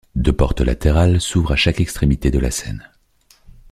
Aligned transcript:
Deux 0.15 0.33
portes 0.33 0.61
latérales 0.61 1.21
s'ouvrent 1.21 1.51
à 1.51 1.55
chaque 1.55 1.79
extrémité 1.79 2.31
de 2.31 2.39
la 2.39 2.49
scène. 2.49 2.89